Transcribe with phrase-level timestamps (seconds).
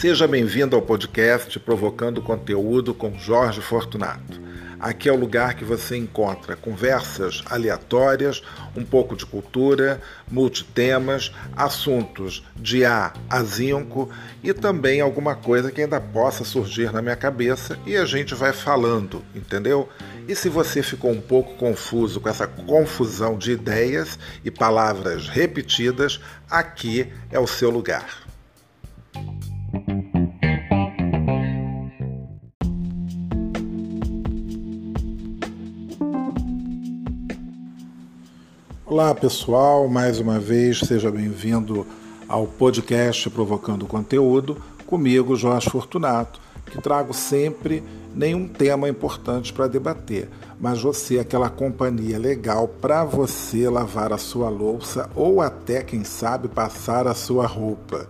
[0.00, 4.39] Seja bem-vindo ao podcast Provocando Conteúdo com Jorge Fortunato.
[4.80, 8.42] Aqui é o lugar que você encontra conversas aleatórias,
[8.74, 10.00] um pouco de cultura,
[10.30, 14.08] multitemas, assuntos de A a zinco
[14.42, 18.54] e também alguma coisa que ainda possa surgir na minha cabeça e a gente vai
[18.54, 19.86] falando, entendeu?
[20.26, 26.20] E se você ficou um pouco confuso com essa confusão de ideias e palavras repetidas,
[26.48, 28.29] aqui é o seu lugar.
[38.90, 41.86] Olá pessoal, mais uma vez seja bem-vindo
[42.28, 50.28] ao podcast Provocando Conteúdo, comigo Jorge Fortunato, que trago sempre nenhum tema importante para debater,
[50.58, 56.48] mas você aquela companhia legal para você lavar a sua louça ou até, quem sabe,
[56.48, 58.08] passar a sua roupa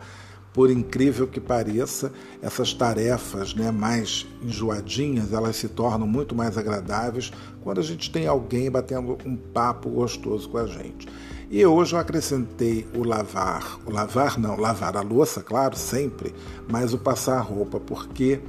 [0.53, 2.13] por incrível que pareça,
[2.43, 8.27] essas tarefas né, mais enjoadinhas, elas se tornam muito mais agradáveis quando a gente tem
[8.27, 11.07] alguém batendo um papo gostoso com a gente.
[11.51, 16.33] E hoje eu acrescentei o lavar, o lavar não, lavar a louça, claro, sempre,
[16.69, 18.41] mas o passar roupa, porque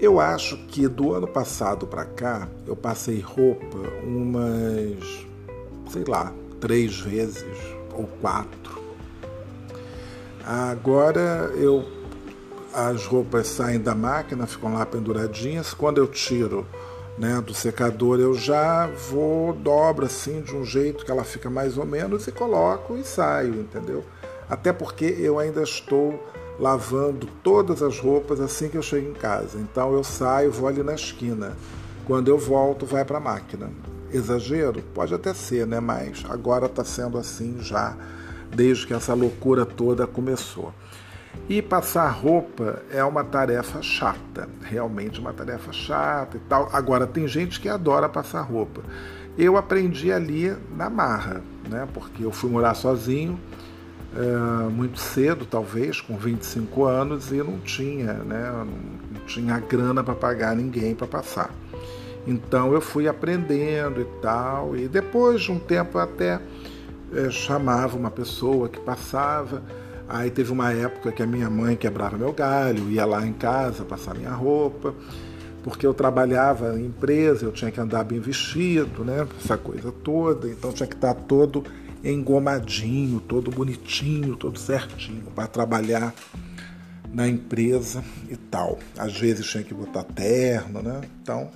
[0.00, 5.26] eu acho que do ano passado para cá eu passei roupa umas,
[5.90, 7.44] sei lá, três vezes
[7.94, 8.67] ou quatro
[10.44, 11.84] Agora eu
[12.72, 15.74] as roupas saem da máquina, ficam lá penduradinhas.
[15.74, 16.66] Quando eu tiro
[17.16, 21.76] né, do secador, eu já vou, dobro assim de um jeito que ela fica mais
[21.76, 24.04] ou menos e coloco e saio, entendeu?
[24.48, 26.22] Até porque eu ainda estou
[26.58, 29.58] lavando todas as roupas assim que eu chego em casa.
[29.58, 31.56] Então eu saio, vou ali na esquina.
[32.06, 33.70] Quando eu volto, vai para a máquina.
[34.12, 34.82] Exagero?
[34.94, 35.80] Pode até ser, né?
[35.80, 37.96] Mas agora está sendo assim já
[38.54, 40.72] desde que essa loucura toda começou.
[41.48, 46.68] E passar roupa é uma tarefa chata, realmente uma tarefa chata e tal.
[46.72, 48.82] Agora, tem gente que adora passar roupa.
[49.36, 51.86] Eu aprendi ali na marra, né?
[51.94, 53.38] porque eu fui morar sozinho
[54.16, 58.66] é, muito cedo, talvez, com 25 anos, e não tinha, né?
[59.14, 61.50] não tinha grana para pagar ninguém para passar.
[62.26, 66.40] Então eu fui aprendendo e tal, e depois de um tempo até
[67.14, 69.62] é, chamava uma pessoa que passava.
[70.08, 73.84] Aí teve uma época que a minha mãe quebrava meu galho, ia lá em casa
[73.84, 74.94] passar minha roupa,
[75.62, 79.26] porque eu trabalhava em empresa, eu tinha que andar bem vestido, né?
[79.38, 81.62] Essa coisa toda, então tinha que estar todo
[82.02, 86.14] engomadinho, todo bonitinho, todo certinho para trabalhar
[87.12, 88.78] na empresa e tal.
[88.96, 91.02] Às vezes tinha que botar terno, né?
[91.22, 91.50] Então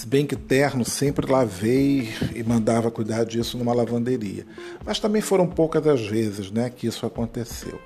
[0.00, 4.46] se bem que terno sempre lavei e mandava cuidar disso numa lavanderia.
[4.82, 7.78] Mas também foram poucas as vezes né, que isso aconteceu.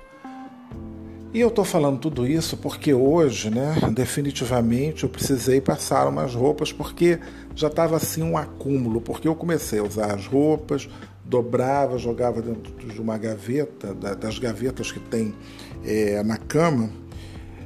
[1.33, 6.71] E eu estou falando tudo isso porque hoje, né, definitivamente, eu precisei passar umas roupas
[6.71, 7.19] porque
[7.53, 10.87] já estava assim um acúmulo, porque eu comecei a usar as roupas,
[11.25, 15.35] dobrava, jogava dentro de uma gaveta, das gavetas que tem
[15.83, 16.89] é, na cama,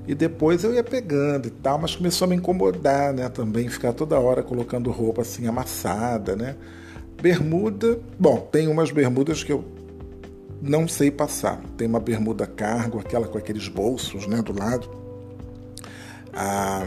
[0.09, 3.30] e depois eu ia pegando e tal, mas começou a me incomodar, né?
[3.30, 6.56] Também ficar toda hora colocando roupa assim amassada, né?
[7.22, 9.64] Bermuda, bom, tem umas bermudas que eu
[10.64, 11.62] não sei passar.
[11.78, 14.90] Tem uma bermuda cargo, aquela com aqueles bolsos, né, do lado.
[16.34, 16.81] A,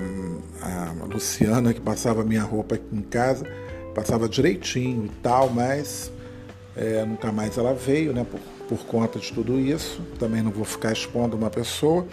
[0.61, 3.47] a Luciana que passava minha roupa aqui em casa
[3.95, 6.11] passava direitinho e tal, mas
[6.77, 8.27] é, nunca mais ela veio, né?
[8.29, 10.03] Por, por conta de tudo isso.
[10.19, 12.05] Também não vou ficar expondo uma pessoa.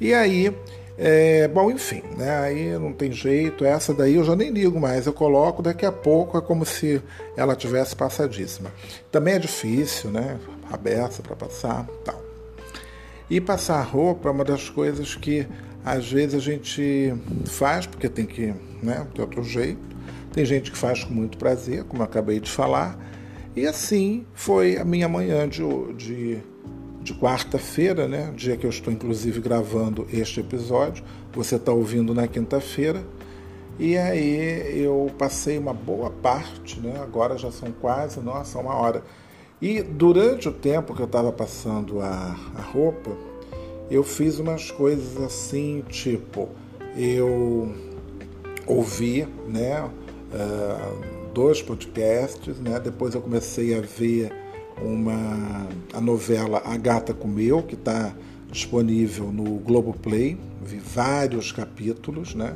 [0.00, 0.54] E aí,
[0.98, 2.38] é, bom, enfim, né?
[2.38, 3.64] Aí não tem jeito.
[3.64, 5.06] Essa daí eu já nem ligo mais.
[5.06, 7.02] Eu coloco, daqui a pouco é como se
[7.36, 8.72] ela tivesse passadíssima.
[9.10, 10.38] Também é difícil, né?
[10.70, 12.22] Aberta para passar, tal.
[13.28, 15.46] E passar roupa é uma das coisas que
[15.84, 17.14] às vezes a gente
[17.46, 19.06] faz porque tem que, né?
[19.12, 19.96] De outro jeito.
[20.32, 22.98] Tem gente que faz com muito prazer, como eu acabei de falar.
[23.54, 25.62] E assim foi a minha manhã de,
[25.94, 26.38] de
[27.06, 28.32] de quarta-feira, né?
[28.34, 31.04] Dia que eu estou inclusive gravando este episódio.
[31.32, 33.04] Você está ouvindo na quinta-feira.
[33.78, 36.98] E aí eu passei uma boa parte, né?
[37.00, 39.04] Agora já são quase, nossa, uma hora.
[39.62, 43.12] E durante o tempo que eu estava passando a, a roupa,
[43.88, 46.48] eu fiz umas coisas assim, tipo,
[46.96, 47.72] eu
[48.66, 49.80] ouvi, né?
[49.84, 52.80] Uh, dois podcasts, né?
[52.80, 54.32] Depois eu comecei a ver
[54.80, 58.14] uma a novela A Gata Comeu, que está
[58.50, 62.54] disponível no Globoplay, vi vários capítulos, né?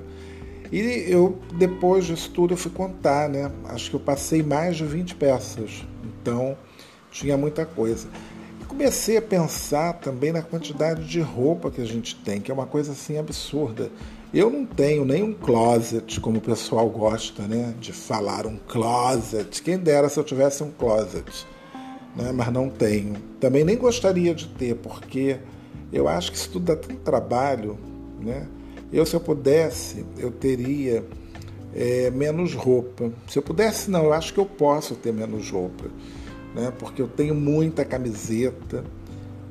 [0.72, 0.78] E
[1.08, 3.50] eu, depois disso tudo, eu fui contar, né?
[3.64, 5.84] Acho que eu passei mais de 20 peças.
[6.04, 6.56] Então,
[7.10, 8.08] tinha muita coisa.
[8.60, 12.54] E comecei a pensar também na quantidade de roupa que a gente tem, que é
[12.54, 13.90] uma coisa assim absurda.
[14.32, 17.74] Eu não tenho nem um closet, como o pessoal gosta, né?
[17.80, 19.60] De falar um closet.
[19.60, 21.44] Quem dera se eu tivesse um closet,
[22.16, 22.32] né?
[22.32, 23.14] Mas não tenho.
[23.38, 25.38] Também nem gostaria de ter, porque
[25.92, 27.78] eu acho que isso tudo dá tanto trabalho,
[28.20, 28.46] né?
[28.92, 31.04] Eu, se eu pudesse, eu teria
[31.74, 33.10] é, menos roupa.
[33.28, 35.84] Se eu pudesse, não, eu acho que eu posso ter menos roupa,
[36.54, 36.72] né?
[36.78, 38.84] Porque eu tenho muita camiseta.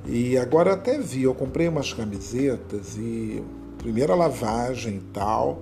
[0.06, 3.44] E agora até vi, eu comprei umas camisetas e
[3.78, 5.62] primeira lavagem e tal.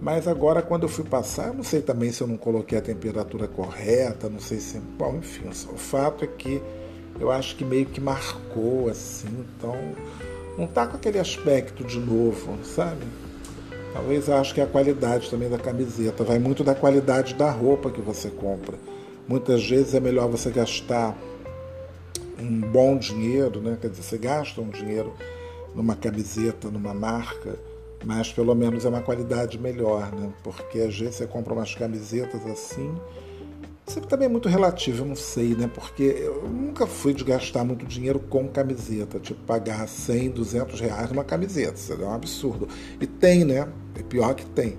[0.00, 3.46] Mas agora, quando eu fui passar, não sei também se eu não coloquei a temperatura
[3.46, 4.78] correta, não sei se.
[4.78, 6.60] Bom, enfim, o fato é que
[7.18, 9.76] eu acho que meio que marcou assim, então
[10.58, 13.04] não tá com aquele aspecto de novo, sabe?
[13.92, 17.50] Talvez eu acho que é a qualidade também da camiseta, vai muito da qualidade da
[17.50, 18.76] roupa que você compra.
[19.26, 21.16] Muitas vezes é melhor você gastar
[22.38, 23.78] um bom dinheiro, né?
[23.80, 25.14] Quer dizer, você gasta um dinheiro
[25.74, 27.56] numa camiseta, numa marca,
[28.04, 30.32] mas pelo menos é uma qualidade melhor, né?
[30.42, 32.94] Porque às vezes você compra umas camisetas assim,
[33.86, 35.70] sempre também é muito relativo, eu não sei, né?
[35.72, 41.10] Porque eu nunca fui de gastar muito dinheiro com camiseta, tipo pagar 100, 200 reais
[41.10, 42.68] numa camiseta, isso é um absurdo.
[43.00, 43.68] E tem, né?
[43.98, 44.78] É pior que tem.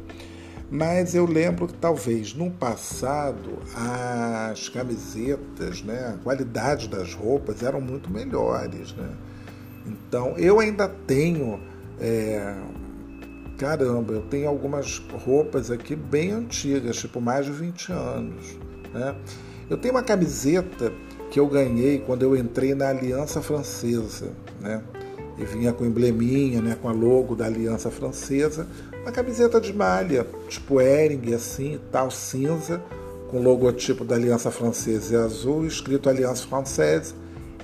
[0.69, 7.79] Mas eu lembro que talvez no passado as camisetas, né, a qualidade das roupas eram
[7.79, 9.09] muito melhores, né?
[9.85, 11.59] Então, eu ainda tenho.
[11.99, 12.55] É,
[13.57, 18.57] caramba, eu tenho algumas roupas aqui bem antigas, tipo mais de 20 anos.
[18.93, 19.15] Né?
[19.69, 20.91] Eu tenho uma camiseta
[21.31, 24.31] que eu ganhei quando eu entrei na Aliança Francesa.
[24.61, 24.81] Né?
[25.37, 28.67] E vinha com embleminha, né, com a logo da Aliança Francesa.
[29.01, 32.81] Uma camiseta de malha, tipo Ering, assim, tal, cinza,
[33.29, 37.13] com o logotipo da Aliança Francesa e azul, escrito Aliança Française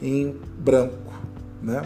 [0.01, 1.13] em branco.
[1.61, 1.81] Né?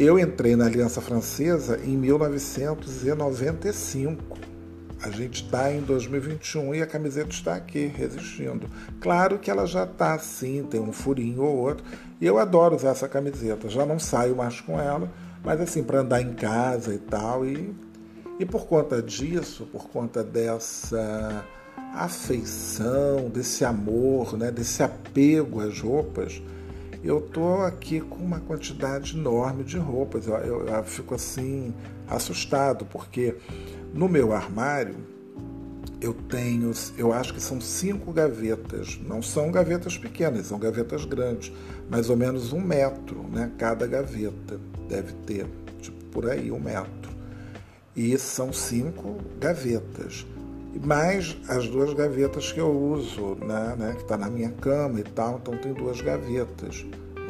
[0.00, 4.38] Eu entrei na Aliança Francesa em 1995.
[5.02, 8.70] A gente está em 2021 e a camiseta está aqui, resistindo.
[9.00, 11.84] Claro que ela já está assim, tem um furinho ou outro.
[12.20, 13.68] E eu adoro usar essa camiseta.
[13.68, 15.10] Já não saio mais com ela,
[15.42, 17.44] mas assim, para andar em casa e tal.
[17.44, 17.74] E,
[18.38, 21.44] e por conta disso, por conta dessa
[21.92, 26.40] afeição, desse amor, né, desse apego às roupas,
[27.02, 30.26] eu tô aqui com uma quantidade enorme de roupas.
[30.26, 31.72] Eu, eu, eu, fico assim
[32.08, 33.36] assustado porque
[33.94, 34.96] no meu armário
[36.00, 38.98] eu tenho, eu acho que são cinco gavetas.
[39.02, 41.52] Não são gavetas pequenas, são gavetas grandes,
[41.90, 43.52] mais ou menos um metro, né?
[43.58, 45.46] Cada gaveta deve ter,
[45.80, 47.16] tipo por aí um metro.
[47.94, 50.24] E são cinco gavetas
[50.84, 55.04] mais as duas gavetas que eu uso, né, né que está na minha cama e
[55.04, 56.84] tal, então tem duas gavetas,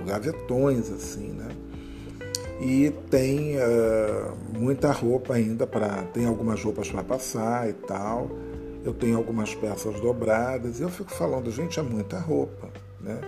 [0.06, 1.49] gavetões assim, né?
[2.61, 8.29] E tem uh, muita roupa ainda para, tem algumas roupas para passar e tal.
[8.85, 12.69] Eu tenho algumas peças dobradas e eu fico falando, gente, é muita roupa,
[13.00, 13.20] né?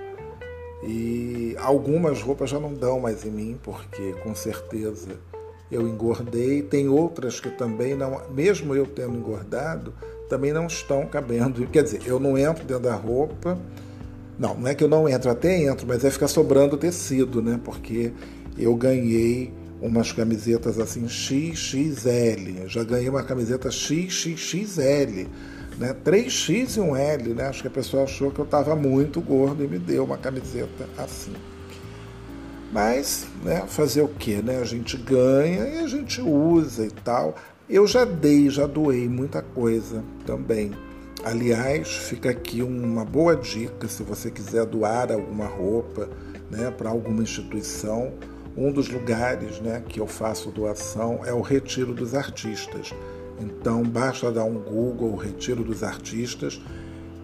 [0.83, 5.11] E algumas roupas já não dão mais em mim, porque com certeza
[5.71, 6.63] eu engordei.
[6.63, 9.95] Tem outras que também não, mesmo eu tendo engordado,
[10.29, 11.67] também não estão cabendo.
[11.67, 13.59] Quer dizer, eu não entro dentro da roupa.
[14.39, 17.61] Não, não é que eu não entro, até entro, mas é ficar sobrando tecido, né?
[17.63, 18.13] Porque
[18.57, 19.53] eu ganhei
[19.83, 22.67] umas camisetas assim XXL.
[22.67, 25.29] Já ganhei uma camiseta XXXL,
[25.79, 25.95] né?
[26.05, 27.49] 3X e um L, né?
[27.49, 30.89] Acho que a pessoa achou que eu estava muito gordo e me deu uma camiseta
[30.97, 31.33] assim.
[32.73, 34.59] Mas, né, fazer o que, né?
[34.59, 37.35] A gente ganha e a gente usa e tal.
[37.69, 40.73] Eu já dei, já doei muita coisa também.
[41.25, 46.09] Aliás, fica aqui uma boa dica se você quiser doar alguma roupa,
[46.51, 48.13] né, para alguma instituição.
[48.57, 52.95] Um dos lugares, né, que eu faço doação é o Retiro dos Artistas.
[53.41, 56.61] Então, basta dar um Google, Retiro dos Artistas,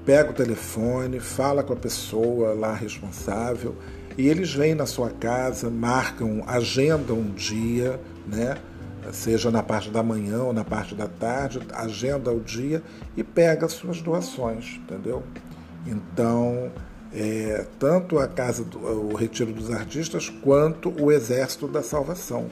[0.04, 3.74] pega o telefone, fala com a pessoa lá responsável
[4.16, 8.56] e eles vêm na sua casa, marcam, agendam um dia, né?
[9.12, 12.82] seja na parte da manhã ou na parte da tarde, agenda o dia
[13.16, 15.23] e pega as suas doações, entendeu?
[15.87, 16.73] Então,
[17.12, 22.49] é, tanto a Casa do o Retiro dos Artistas quanto o Exército da Salvação.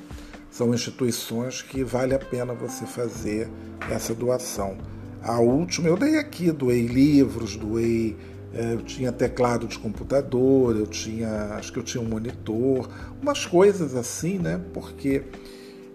[0.50, 3.48] São instituições que vale a pena você fazer
[3.90, 4.76] essa doação.
[5.20, 8.16] A última eu dei aqui, doei livros, doei
[8.54, 12.88] eu tinha teclado de computador, eu tinha, acho que eu tinha um monitor,
[13.20, 14.60] umas coisas assim, né?
[14.72, 15.22] Porque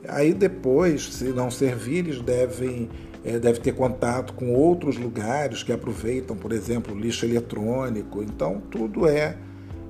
[0.07, 2.89] aí depois, se não servir, eles devem
[3.23, 8.23] é, deve ter contato com outros lugares que aproveitam, por exemplo, lixo eletrônico.
[8.23, 9.37] Então tudo é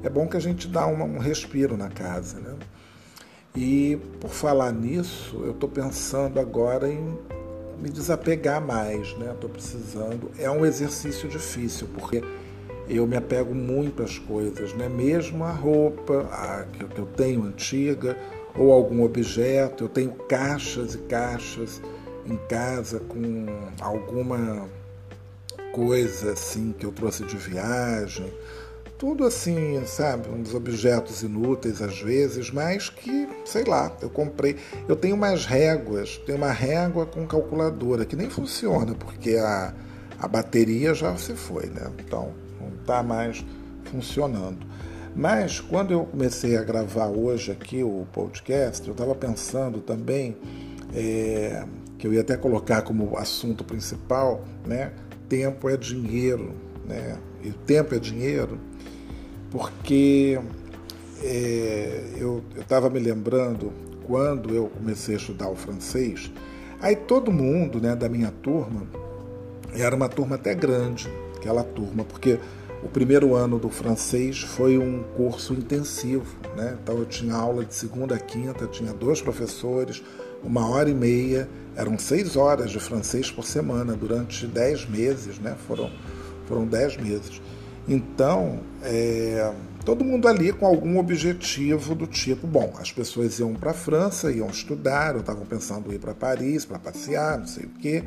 [0.02, 2.56] é bom que a gente dá um respiro na casa, né?
[3.56, 7.18] E por falar nisso, eu estou pensando agora em
[7.82, 9.32] me desapegar mais, né?
[9.32, 10.32] Estou precisando.
[10.38, 12.24] É um exercício difícil porque
[12.90, 14.90] eu me apego muito às coisas, né?
[14.90, 18.18] Mesmo a roupa a, que eu tenho antiga
[18.56, 21.82] ou algum objeto, eu tenho caixas e caixas
[22.26, 23.46] em casa com
[23.80, 24.68] alguma
[25.72, 28.34] coisa assim que eu trouxe de viagem,
[28.98, 34.58] tudo assim, sabe, uns objetos inúteis às vezes, mas que, sei lá, eu comprei.
[34.90, 39.74] Eu tenho umas réguas, tenho uma régua com calculadora que nem funciona porque a,
[40.20, 41.90] a bateria já se foi, né?
[42.06, 43.44] Então não está mais
[43.86, 44.66] funcionando.
[45.16, 50.38] Mas quando eu comecei a gravar hoje aqui o podcast, eu estava pensando também
[50.94, 51.66] é,
[51.98, 54.94] que eu ia até colocar como assunto principal, né?
[55.28, 56.54] Tempo é dinheiro,
[56.88, 57.18] né?
[57.44, 58.60] E tempo é dinheiro,
[59.52, 60.40] porque
[61.24, 63.72] é, eu estava me lembrando
[64.06, 66.32] quando eu comecei a estudar o francês,
[66.82, 68.88] aí todo mundo, né, da minha turma,
[69.74, 71.08] era uma turma até grande,
[71.40, 72.38] aquela turma, porque
[72.84, 76.78] o primeiro ano do francês foi um curso intensivo, né?
[76.82, 80.04] Então eu tinha aula de segunda a quinta, tinha dois professores,
[80.44, 85.56] uma hora e meia, eram seis horas de francês por semana durante dez meses, né?
[85.68, 85.92] Foram,
[86.46, 87.42] foram dez meses.
[87.88, 89.52] Então, é,
[89.84, 94.32] todo mundo ali com algum objetivo do tipo, bom, as pessoas iam para a França,
[94.32, 98.04] iam estudar, ou estavam pensando em ir para Paris para passear, não sei o quê.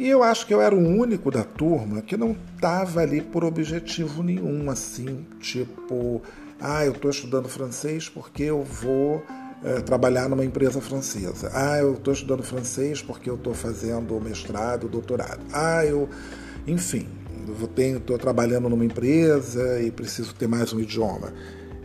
[0.00, 3.44] E eu acho que eu era o único da turma que não estava ali por
[3.44, 6.22] objetivo nenhum, assim, tipo,
[6.58, 9.22] ah, eu estou estudando francês porque eu vou
[9.62, 11.50] é, trabalhar numa empresa francesa.
[11.52, 15.42] Ah, eu estou estudando francês porque eu estou fazendo mestrado, doutorado.
[15.52, 16.08] Ah, eu,
[16.66, 17.06] enfim,
[17.76, 21.30] estou trabalhando numa empresa e preciso ter mais um idioma.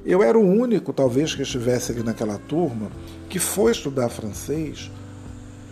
[0.06, 2.90] Eu era o único, talvez, que estivesse ali naquela turma
[3.28, 4.90] que foi estudar francês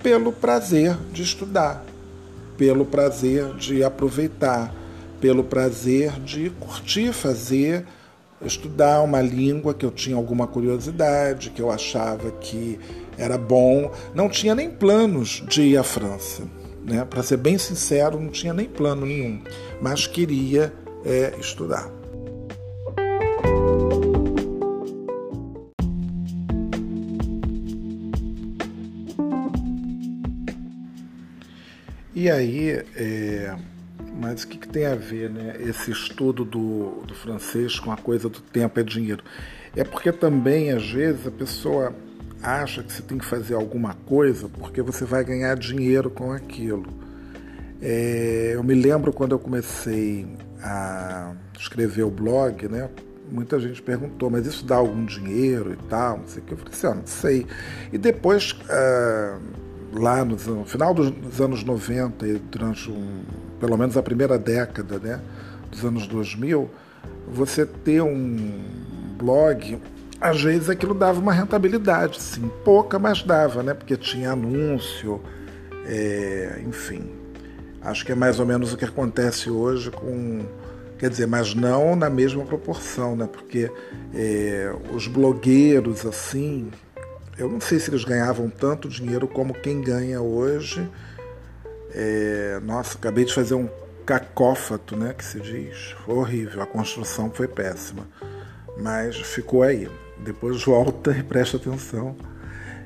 [0.01, 1.85] pelo prazer de estudar
[2.57, 4.73] pelo prazer de aproveitar,
[5.19, 7.85] pelo prazer de curtir fazer,
[8.45, 12.79] estudar uma língua que eu tinha alguma curiosidade, que eu achava que
[13.17, 13.91] era bom.
[14.13, 16.43] Não tinha nem planos de ir à França.
[16.85, 17.05] Né?
[17.05, 19.41] Para ser bem sincero, não tinha nem plano nenhum,
[19.81, 20.73] mas queria
[21.05, 22.02] é, estudar.
[32.23, 33.53] E aí, é,
[34.15, 37.97] mas o que, que, tem a ver né, esse estudo do, do francês com a
[37.97, 39.21] coisa do tempo é dinheiro?
[39.75, 41.93] É porque também, às vezes, a pessoa
[42.41, 46.85] acha que você tem que fazer alguma coisa porque você vai ganhar dinheiro com aquilo.
[47.81, 50.25] É, eu me lembro quando eu comecei
[50.61, 52.89] a escrever o blog, né?
[53.29, 56.19] Muita gente perguntou, mas isso dá algum dinheiro e tal?
[56.19, 56.53] Não sei o que.
[56.53, 57.45] Eu falei assim, ah, não sei.
[57.91, 58.53] E depois.
[58.53, 63.21] Uh, lá no, final dos anos 90 e durante um,
[63.59, 65.19] pelo menos a primeira década né,
[65.69, 66.69] dos anos 2000,
[67.27, 68.61] você ter um
[69.17, 69.79] blog,
[70.19, 75.21] às vezes aquilo dava uma rentabilidade, sim, pouca, mas dava, né, porque tinha anúncio,
[75.85, 77.23] é, enfim.
[77.83, 80.41] Acho que é mais ou menos o que acontece hoje com.
[80.97, 83.27] Quer dizer, mas não na mesma proporção, né?
[83.29, 83.69] Porque
[84.15, 86.69] é, os blogueiros, assim,
[87.37, 90.87] eu não sei se eles ganhavam tanto dinheiro como quem ganha hoje.
[91.93, 93.69] É, nossa, acabei de fazer um
[94.05, 95.95] cacófato, né, que se diz.
[96.05, 98.07] Foi horrível, a construção foi péssima.
[98.77, 99.89] Mas ficou aí.
[100.23, 102.15] Depois volta e presta atenção.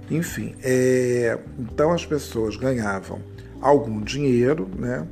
[0.09, 3.21] Enfim, é, então as pessoas ganhavam
[3.61, 5.05] algum dinheiro, né?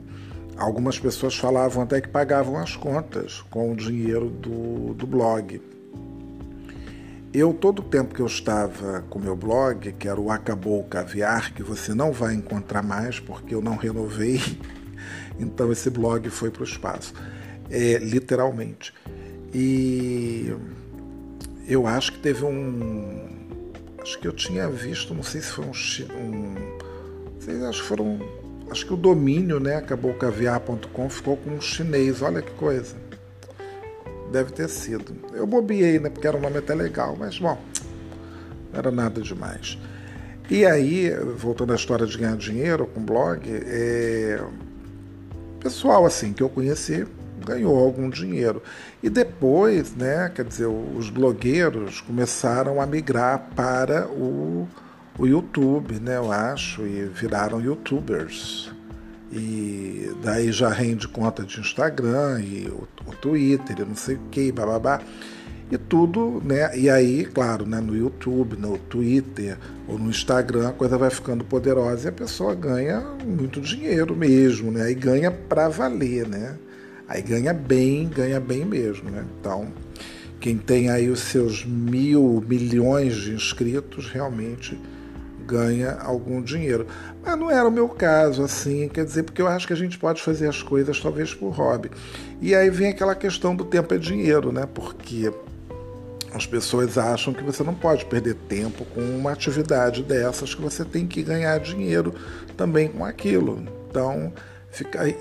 [0.58, 5.62] Algumas pessoas falavam até que pagavam as contas com o dinheiro do, do blog.
[7.38, 10.86] Eu, todo o tempo que eu estava com meu blog, que era o Acabou o
[10.86, 14.40] Caviar, que você não vai encontrar mais porque eu não renovei,
[15.38, 17.14] então esse blog foi para o espaço,
[17.70, 18.94] é, literalmente.
[19.54, 20.50] E
[21.68, 23.28] eu acho que teve um.
[24.02, 25.72] Acho que eu tinha visto, não sei se foi um.
[25.72, 26.56] um
[27.42, 28.18] sei, acho que foram.
[28.72, 32.96] Acho que o domínio, né, acaboucaviar.com, ficou com um chinês, olha que coisa.
[34.36, 35.16] Deve ter sido.
[35.32, 36.10] Eu bobiei, né?
[36.10, 37.58] Porque era um nome até legal, mas bom,
[38.70, 39.78] não era nada demais.
[40.52, 44.44] E aí, voltando à história de ganhar dinheiro com blog, é...
[45.62, 47.08] pessoal assim que eu conheci
[47.46, 48.62] ganhou algum dinheiro.
[49.02, 54.68] E depois, né, quer dizer, os blogueiros começaram a migrar para o,
[55.18, 58.74] o YouTube, né, eu acho, e viraram youtubers
[59.32, 64.20] e daí já rende conta de Instagram e o, o Twitter e não sei o
[64.32, 65.02] que, bababá.
[65.72, 66.78] e tudo, né?
[66.78, 71.44] E aí, claro, né, no YouTube, no Twitter ou no Instagram, a coisa vai ficando
[71.44, 74.92] poderosa e a pessoa ganha muito dinheiro mesmo, né?
[74.92, 76.58] E ganha para valer, né?
[77.08, 79.26] Aí ganha bem, ganha bem mesmo, né?
[79.40, 79.68] Então,
[80.40, 84.80] quem tem aí os seus mil milhões de inscritos realmente
[85.46, 86.88] ganha algum dinheiro.
[87.24, 89.98] Mas não era o meu caso, assim, quer dizer, porque eu acho que a gente
[89.98, 91.92] pode fazer as coisas talvez por hobby.
[92.42, 94.68] E aí vem aquela questão do tempo é dinheiro, né?
[94.74, 95.32] Porque
[96.34, 100.84] as pessoas acham que você não pode perder tempo com uma atividade dessas, que você
[100.84, 102.14] tem que ganhar dinheiro
[102.58, 103.64] também com aquilo.
[103.90, 104.34] Então,
[104.70, 105.16] fica aí,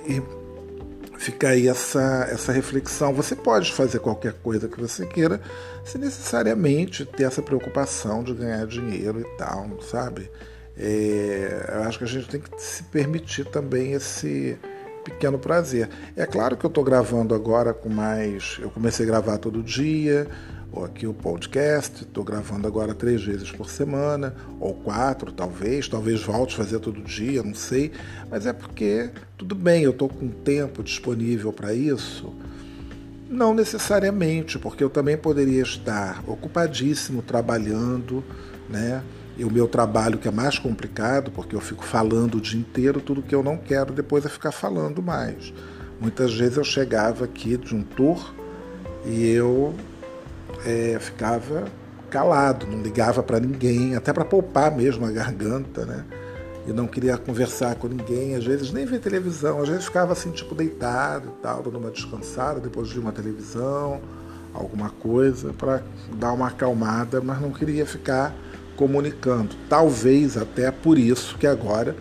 [1.19, 3.13] fica aí essa, essa reflexão.
[3.15, 5.41] Você pode fazer qualquer coisa que você queira,
[5.85, 10.31] sem necessariamente ter essa preocupação de ganhar dinheiro e tal, sabe?
[10.77, 14.59] É, eu acho que a gente tem que se permitir também esse
[15.05, 15.89] pequeno prazer.
[16.17, 18.59] É claro que eu estou gravando agora com mais.
[18.61, 20.27] Eu comecei a gravar todo dia,
[20.83, 22.03] aqui o podcast.
[22.03, 25.87] Estou gravando agora três vezes por semana, ou quatro, talvez.
[25.87, 27.93] Talvez volte a fazer todo dia, não sei.
[28.31, 32.35] Mas é porque, tudo bem, eu estou com tempo disponível para isso.
[33.29, 38.25] Não necessariamente, porque eu também poderia estar ocupadíssimo trabalhando,
[38.69, 39.03] né?
[39.37, 43.01] E o meu trabalho que é mais complicado, porque eu fico falando o dia inteiro,
[43.01, 45.53] tudo que eu não quero depois é ficar falando mais.
[46.01, 48.33] Muitas vezes eu chegava aqui de um tour
[49.05, 49.75] e eu
[50.65, 51.65] é, ficava
[52.11, 56.05] calado, não ligava para ninguém, até para poupar mesmo a garganta, né?
[56.67, 60.31] E não queria conversar com ninguém, às vezes nem ver televisão, às vezes ficava assim,
[60.31, 64.01] tipo, deitado e tal, dando uma descansada depois de uma televisão,
[64.55, 65.83] alguma coisa, para
[66.17, 68.35] dar uma acalmada, mas não queria ficar
[68.77, 69.55] comunicando.
[69.69, 71.95] Talvez até por isso que agora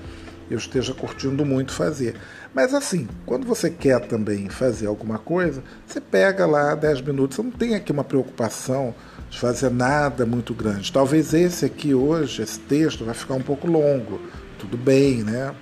[0.50, 2.16] eu esteja curtindo muito fazer.
[2.54, 7.44] Mas assim, quando você quer também fazer alguma coisa, você pega lá 10 minutos, você
[7.44, 8.94] não tem aqui uma preocupação
[9.30, 10.92] de fazer nada muito grande.
[10.92, 14.22] Talvez esse aqui hoje, esse texto, vai ficar um pouco longo,
[14.60, 15.56] tudo bem, né?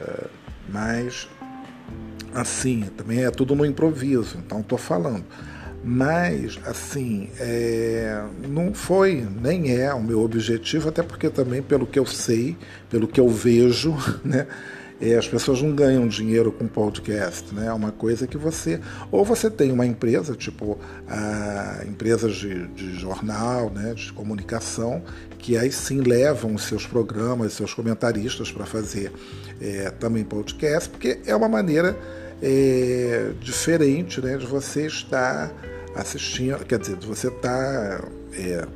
[0.00, 0.24] É,
[0.68, 1.28] mas
[2.34, 5.24] assim, também é tudo no improviso, então estou falando.
[5.84, 11.98] Mas, assim, é, não foi, nem é o meu objetivo, até porque também, pelo que
[11.98, 12.56] eu sei,
[12.88, 14.46] pelo que eu vejo, né?
[15.00, 17.66] É, as pessoas não ganham dinheiro com podcast, né?
[17.66, 18.80] É uma coisa que você.
[19.10, 23.94] Ou você tem uma empresa, tipo a, empresas de, de jornal, né?
[23.94, 25.02] de comunicação,
[25.38, 29.10] que aí sim levam os seus programas, seus comentaristas para fazer
[29.60, 31.98] é, também podcast, porque é uma maneira
[32.42, 34.36] é, diferente né?
[34.36, 35.52] de você estar
[35.94, 38.04] assistindo, quer dizer, de você estar.
[38.34, 38.66] É,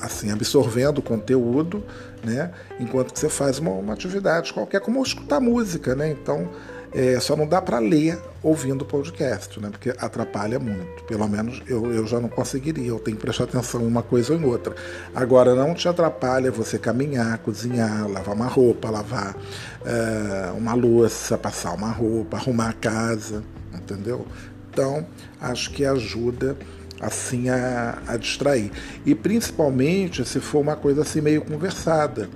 [0.00, 1.82] assim, absorvendo conteúdo,
[2.22, 2.52] né?
[2.78, 6.10] Enquanto que você faz uma, uma atividade qualquer, como escutar música, né?
[6.10, 6.50] Então,
[6.96, 9.68] é, só não dá para ler ouvindo podcast, né?
[9.68, 11.04] Porque atrapalha muito.
[11.04, 12.86] Pelo menos eu, eu já não conseguiria.
[12.86, 14.74] Eu tenho que prestar atenção em uma coisa ou em outra.
[15.14, 19.36] Agora, não te atrapalha você caminhar, cozinhar, lavar uma roupa, lavar
[19.84, 24.26] é, uma louça, passar uma roupa, arrumar a casa, entendeu?
[24.70, 25.06] Então,
[25.38, 26.56] acho que ajuda
[26.98, 28.72] assim a, a distrair.
[29.04, 32.30] E principalmente se for uma coisa assim meio conversada.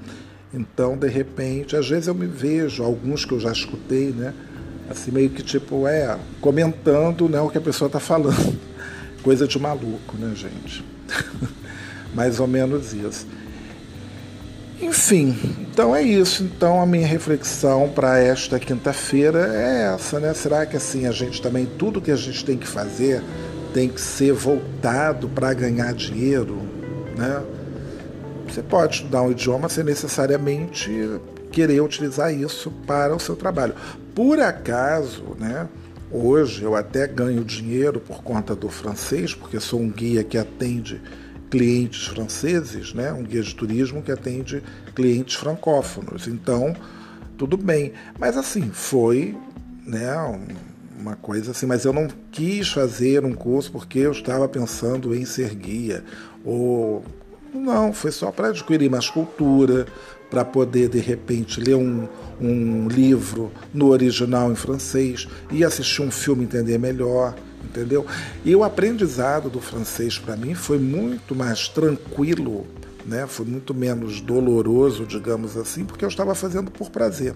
[0.53, 4.35] Então, de repente, às vezes eu me vejo, alguns que eu já escutei, né?
[4.91, 8.59] Assim, meio que tipo, é, comentando né, o que a pessoa está falando.
[9.23, 10.85] Coisa de maluco, né, gente?
[12.13, 13.25] Mais ou menos isso.
[14.83, 16.43] Enfim, então é isso.
[16.43, 20.35] Então a minha reflexão para esta quinta-feira é essa, né?
[20.35, 23.23] Será que assim a gente também tudo que a gente tem que fazer
[23.73, 26.63] tem que ser voltado para ganhar dinheiro,
[27.17, 27.43] né?
[28.49, 31.21] Você pode estudar um idioma sem necessariamente
[31.53, 33.75] querer utilizar isso para o seu trabalho.
[34.23, 35.67] Por acaso, né?
[36.13, 41.01] Hoje eu até ganho dinheiro por conta do francês, porque sou um guia que atende
[41.49, 43.11] clientes franceses, né?
[43.15, 44.63] Um guia de turismo que atende
[44.95, 46.29] clientes francófonos.
[46.29, 46.77] Então,
[47.39, 47.95] tudo bem.
[48.19, 49.35] Mas assim, foi,
[49.87, 50.15] né?
[50.99, 55.25] uma coisa assim, mas eu não quis fazer um curso porque eu estava pensando em
[55.25, 56.05] ser guia.
[56.45, 57.03] Ou
[57.55, 59.87] não, foi só para adquirir mais cultura,
[60.31, 62.09] para poder de repente ler um,
[62.41, 68.07] um livro no original em francês e assistir um filme entender melhor, entendeu?
[68.45, 72.67] E o aprendizado do francês para mim foi muito mais tranquilo,
[73.05, 73.27] né?
[73.27, 77.35] Foi muito menos doloroso, digamos assim, porque eu estava fazendo por prazer,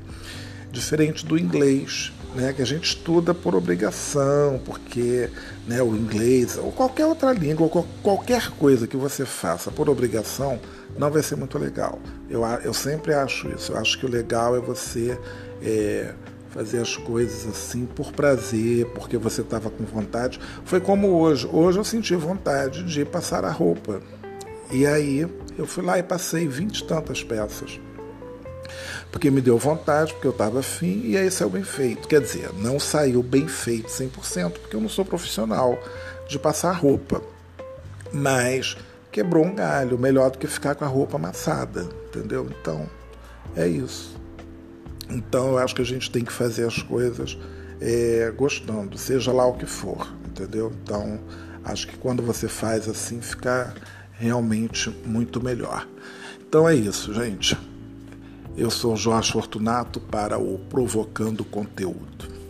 [0.70, 5.30] diferente do inglês né, que a gente estuda por obrigação, porque
[5.66, 10.58] né, o inglês ou qualquer outra língua, ou qualquer coisa que você faça por obrigação,
[10.98, 11.98] não vai ser muito legal.
[12.28, 13.72] Eu, eu sempre acho isso.
[13.72, 15.18] Eu acho que o legal é você
[15.62, 16.12] é,
[16.50, 20.40] fazer as coisas assim por prazer, porque você estava com vontade.
[20.64, 21.48] Foi como hoje.
[21.52, 24.00] Hoje eu senti vontade de passar a roupa.
[24.70, 27.80] E aí eu fui lá e passei vinte e tantas peças.
[29.10, 32.08] Porque me deu vontade, porque eu estava afim, e aí saiu bem feito.
[32.08, 35.78] Quer dizer, não saiu bem feito 100%, porque eu não sou profissional
[36.28, 37.22] de passar roupa.
[38.12, 38.76] Mas
[39.10, 42.48] quebrou um galho, melhor do que ficar com a roupa amassada, entendeu?
[42.60, 42.88] Então,
[43.56, 44.14] é isso.
[45.08, 47.38] Então eu acho que a gente tem que fazer as coisas
[47.80, 50.72] é, gostando, seja lá o que for, entendeu?
[50.82, 51.20] Então
[51.64, 53.74] acho que quando você faz assim fica
[54.12, 55.86] realmente muito melhor.
[56.40, 57.56] Então é isso, gente.
[58.56, 62.43] Eu sou Jorge Fortunato para o Provocando Conteúdo.